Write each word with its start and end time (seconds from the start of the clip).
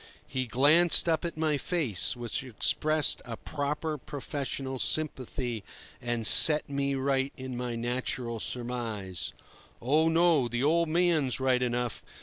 He 0.25 0.47
glanced 0.47 1.07
up 1.07 1.23
at 1.25 1.37
my 1.37 1.59
face, 1.59 2.15
which 2.15 2.43
expressed 2.43 3.21
a 3.23 3.37
proper 3.37 3.99
professional 3.99 4.79
sympathy, 4.79 5.63
and 6.01 6.25
set 6.25 6.67
me 6.67 6.95
right 6.95 7.31
in 7.37 7.55
my 7.55 7.75
natural 7.75 8.39
surmise: 8.39 9.31
"Oh 9.79 10.09
no; 10.09 10.47
the 10.47 10.63
old 10.63 10.89
man's 10.89 11.39
right 11.39 11.61
enough. 11.61 12.03